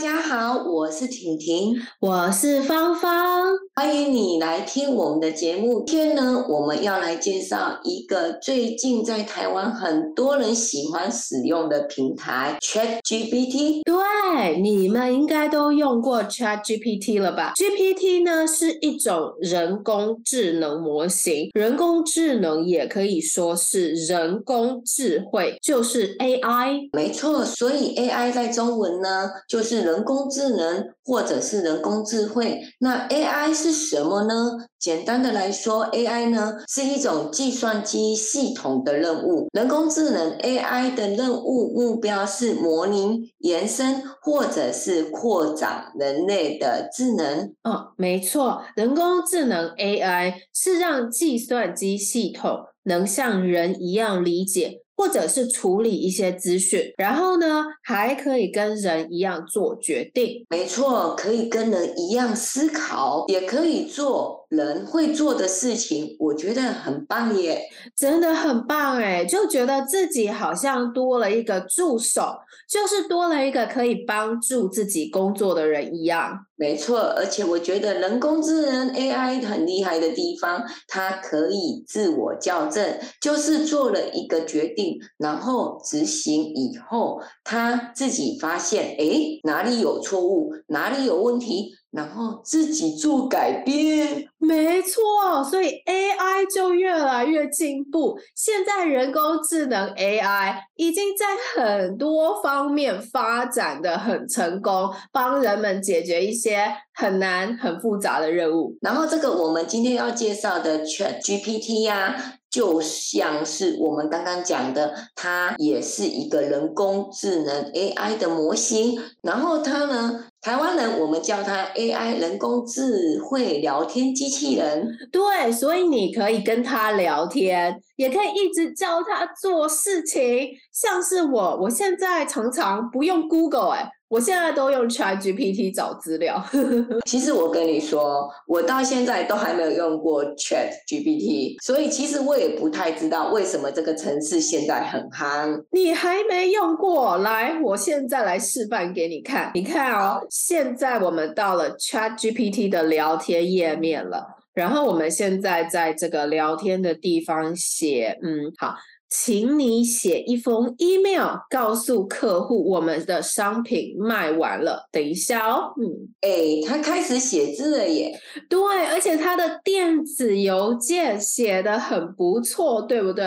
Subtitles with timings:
[0.00, 5.84] 大家好，我是婷婷，我是芳芳，欢迎你来听我们的节目。
[5.86, 13.82] 今天呢，我们要来介绍一个最近在台湾很多人喜欢使用的平台 ChatGPT。
[13.84, 26.88] 对，你们应该都用过 ChatGPT 了吧？GPT 呢是一种人工智能模型，人工智能也可以说是人工智慧，就是 AI。
[26.94, 29.89] 没错，所以 AI 在中文呢就是。
[29.90, 34.34] 人工智能或者是人工智慧，那 AI 是什么呢？
[34.78, 39.48] 简单的来说，AI 呢是一种计算机系统的任务。
[39.52, 47.52] 人工智能 AI 的任务目标是模拟、延伸或者是扩展人类的智能。
[47.64, 54.80] 哦，没错，人工智能 AI 是让计算机系统能像人一样理解。
[55.00, 60.44] 或者是处理一些资讯，然后呢，还可以跟人一样做决定。
[60.50, 66.14] 没错，可以跟人一样思考，也可以做人会做的事情。
[66.20, 67.62] 我觉得很棒耶，
[67.96, 72.34] 真的很棒哎，就觉得自己好像多了一个助手，
[72.68, 76.46] 就是多了一个可以帮助自己工作的人一样。
[76.56, 91.74] 没错，而且我觉得人工智能 AI 很厉害的地方，它可以自我校正，就是做了一个决定，然后执行以后，他自己发现，哎，哪里有错误，哪里有问题。
[91.90, 98.16] 然后自己做改变，没错，所以 AI 就越来越进步。
[98.34, 108.76] 现在人工智能 AI 已经在很多方面发展得很成功，帮人们解决一些很难、很复杂的任务。
[108.80, 112.34] 然后这个我们今天要介绍的 ChatGPT 呀、啊。
[112.50, 119.00] 就像是我们刚刚讲的，它也是一个人工智能 AI 的模型。
[119.22, 124.88] 然后它呢，台湾人我们叫它 AI 人工智慧聊天机器人。
[125.12, 130.48] 对，所以你可以跟他聊天，也可以一直教他做事情。
[130.72, 133.90] 像是我，我现在常常不用 Google，哎。
[134.10, 136.44] 我现在都用 ChatGPT 找资料。
[137.06, 145.64] 其实我跟你说，我到现在都还没有用过 ChatGPT，所以其实我也不太知道为什么这个城市现在很夯。
[145.70, 147.18] 你还没用过？
[147.18, 149.52] 来，我现在来示范给你看。
[149.54, 158.74] 你看哦，现在我们到了 ChatGPT 的聊天页面了，然后我们现在在这个聊天的地方写，嗯，好。
[159.10, 164.88] 请你写一封 email 告诉客户我们的商品卖完了。
[164.92, 168.16] 等一下哦，嗯，哎，他开始写字了耶。
[168.48, 173.26] 对，而且他的电子邮件写得很不错，对不对？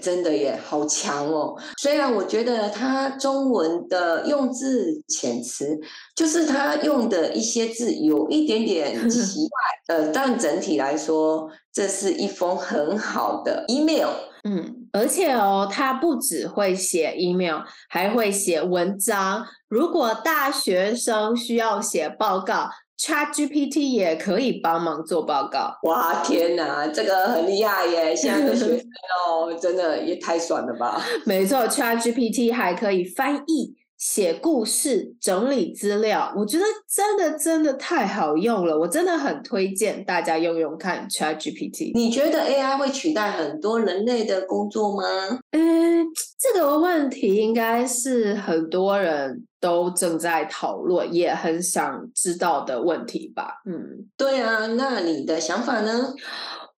[0.00, 1.56] 真的耶，好强哦！
[1.76, 5.80] 虽然我觉得他中文的用字遣词，
[6.14, 14.10] 就是他用的一些字有一点点奇怪，呃，但整体来说，这是一封很好的 email。
[14.44, 19.44] 嗯，而且哦，他不只会写 email，还会写文章。
[19.68, 25.74] 如果大学生需要写报告，ChatGPT 也可以帮忙做报告。
[25.84, 28.14] 哇，天哪，这个很厉害耶！
[28.16, 28.86] 现在的学生
[29.26, 31.02] 哦，真的也太爽了吧？
[31.24, 33.74] 没错，ChatGPT 还可以翻译。
[34.00, 41.92] 写故事、整理资料，我觉得真的真的太好用了，我真的很推荐大家用用看 ChatGPT。
[41.94, 45.02] 你觉得 AI 会取代很多人类的工作吗？
[45.50, 46.06] 嗯，
[46.40, 53.60] 这个问题应该是很多人都正在讨论，也很想知道的问题吧。
[53.66, 56.14] 嗯，对啊，那你的想法呢？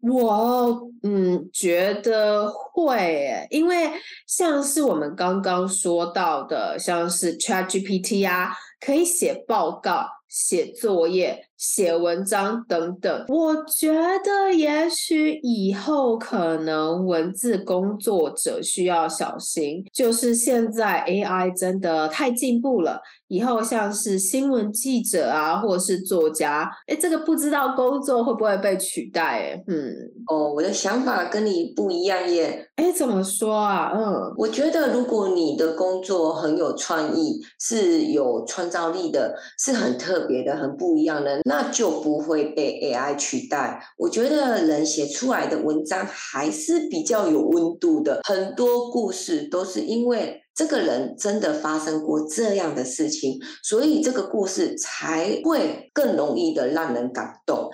[0.00, 3.90] 我嗯觉得会，因为
[4.26, 11.44] 像是我们刚刚说到的，像是 ChatGPT 啊，可以写报告、写作业。
[11.58, 29.20] 写文章等等，我觉得也许以后可能文字工作者需要小心，就是现在 AI 真的太进步了，以后像是新闻记者啊，或者是作家，哎，这个不知道工作会不会被取代？
[29.20, 29.92] 哎，嗯，
[30.28, 32.67] 哦，我的想法跟你不一样耶。
[32.78, 33.90] 哎，怎么说啊？
[33.92, 43.82] 嗯，我觉得如果你的工作很有创意，是有创造力的，是很特别的、很不一样的，那就不会被 AI 取代。
[43.96, 57.68] 我觉得人写出来的文章还是比较有温度的，很多故事都是因为这个人真的发生过这样的事情，所以这个故事才会更容易的让人感动。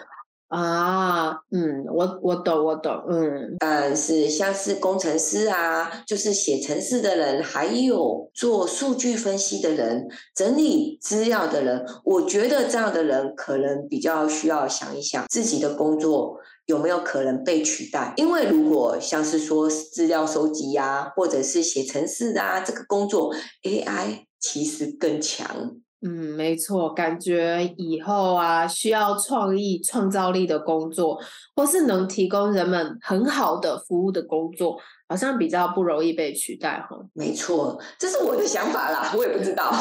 [0.55, 23.35] 啊，嗯，我我懂，我懂，嗯，但是像是工程师啊，就是写程式的人，还有做数据分析的人，整理资料的人，我觉得这样的人可能比较需要想一想自己的工作有没有可能被取代，因为如果像是说资料收集呀，或者是写程式啊，这个工作
[23.65, 25.73] AI 其实更强。
[26.07, 31.19] 嗯，没错，感觉以后啊，需要创意、创造力的工作，
[31.57, 34.79] 或是能提供人们很好的服务的工作，
[35.09, 37.04] 好像比较不容易被取代哈。
[37.15, 39.73] 没错，这是我的想法啦，我也不知道。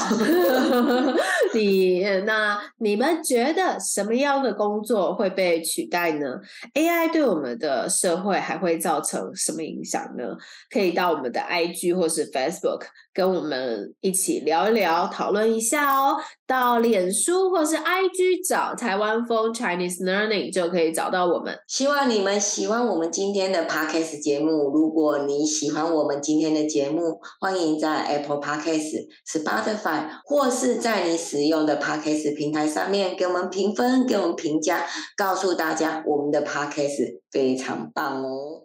[1.53, 6.39] 你那你们觉得什么样的工作会被取代呢
[6.75, 10.23] ？AI 对我们的社会还会造成什么影响呢？
[10.69, 12.81] 可以到我们的 IG 或是 Facebook。
[13.15, 16.17] 跟我们一起聊一聊，讨论一下哦。
[16.47, 21.55] 到脸书或是 IG 找台湾风 Chinese Learning 就可以找到我们。
[21.67, 24.71] 希望你们喜欢我们今天的 Podcast 节目。
[24.71, 34.85] 如果你喜欢我们今天的节目，欢迎在 Apple Podcast、Spotify 或是在你使用的 Podcast 平台上面给我们评分、给我们评价，
[35.15, 38.63] 告诉大家我们的 Podcast 非常棒哦。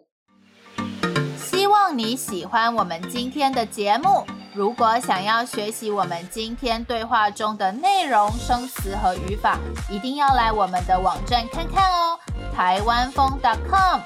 [1.37, 4.23] 希望你喜欢我们今天的节目。
[4.55, 9.59] 如果想要学习我们今天对话中的内容、生词和语法，
[9.89, 12.19] 一定要来我们的网站看看哦，
[12.53, 13.39] 台湾风
[13.69, 14.01] .com。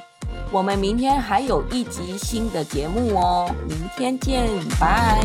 [0.53, 4.47] 我们明天还有一集新的节目哦，明天见，
[4.79, 5.19] 拜。